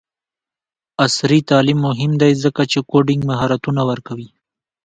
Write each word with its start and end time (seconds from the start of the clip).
عصري 1.05 1.39
تعلیم 1.49 1.79
مهم 1.87 2.11
دی 2.21 2.31
ځکه 2.43 2.61
چې 2.71 2.79
کوډینګ 2.89 3.21
مهارتونه 3.31 3.81
ورکوي. 3.89 4.29